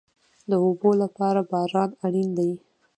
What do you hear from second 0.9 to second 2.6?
لپاره باران اړین دی